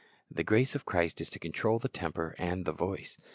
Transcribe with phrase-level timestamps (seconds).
[0.33, 3.19] "^ The grace of Christ is to control the temper and the voice.